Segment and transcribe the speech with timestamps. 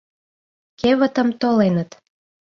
[0.79, 1.89] Кевытым толеныт.